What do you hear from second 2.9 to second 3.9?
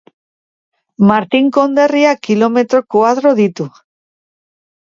koadro ditu.